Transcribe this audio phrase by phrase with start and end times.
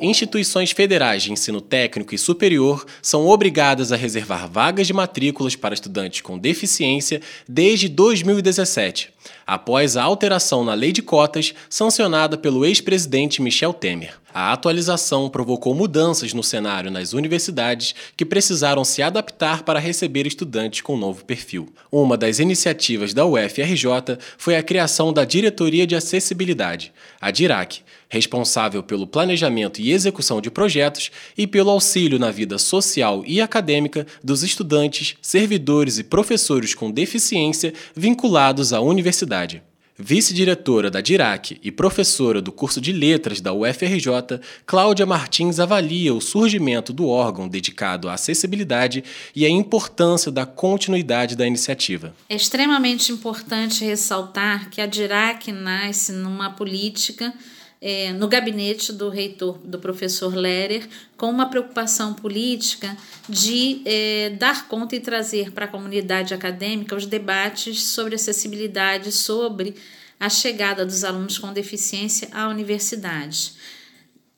[0.00, 5.74] Instituições federais de ensino técnico e superior são obrigadas a reservar vagas de matrículas para
[5.74, 9.10] estudantes com deficiência desde 2017,
[9.46, 14.14] após a alteração na lei de cotas sancionada pelo ex-presidente Michel Temer.
[14.38, 20.82] A atualização provocou mudanças no cenário nas universidades que precisaram se adaptar para receber estudantes
[20.82, 21.72] com novo perfil.
[21.90, 28.82] Uma das iniciativas da UFRJ foi a criação da Diretoria de Acessibilidade, a DIRAC, responsável
[28.82, 34.42] pelo planejamento e execução de projetos e pelo auxílio na vida social e acadêmica dos
[34.42, 39.62] estudantes, servidores e professores com deficiência vinculados à universidade.
[39.98, 46.20] Vice-diretora da DIRAC e professora do curso de Letras da UFRJ, Cláudia Martins avalia o
[46.20, 49.02] surgimento do órgão dedicado à acessibilidade
[49.34, 52.14] e a importância da continuidade da iniciativa.
[52.28, 57.32] É extremamente importante ressaltar que a DIRAC nasce numa política
[57.80, 62.96] é, no gabinete do reitor, do professor Lerer, com uma preocupação política
[63.28, 69.74] de é, dar conta e trazer para a comunidade acadêmica os debates sobre acessibilidade, sobre
[70.18, 73.52] a chegada dos alunos com deficiência à universidade.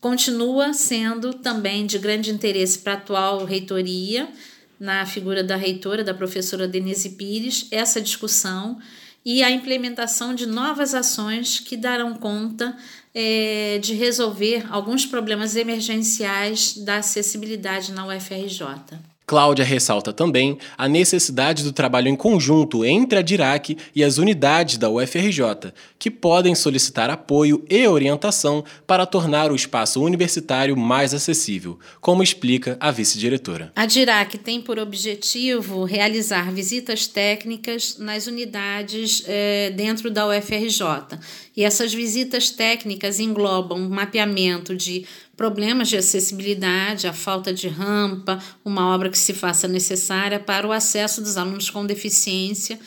[0.00, 4.28] Continua sendo também de grande interesse para a atual reitoria,
[4.78, 8.78] na figura da reitora, da professora Denise Pires, essa discussão
[9.26, 12.76] e a implementação de novas ações que darão conta
[13.12, 18.62] é, de resolver alguns problemas emergenciais da acessibilidade na UFRJ.
[19.26, 24.78] Cláudia ressalta também a necessidade do trabalho em conjunto entre a DIRAC e as unidades
[24.78, 31.76] da UFRJ, que podem solicitar apoio e orientação para tornar o espaço universitário mais acessível,
[32.00, 33.72] como explica a vice-diretora.
[33.74, 41.18] A DIRAC tem por objetivo realizar visitas técnicas nas unidades eh, dentro da UFRJ.
[41.56, 45.04] E essas visitas técnicas englobam mapeamento de
[45.36, 50.72] problemas de acessibilidade, a falta de rampa, uma obra que se faça necessária para o
[50.72, 52.78] acesso dos alunos com deficiência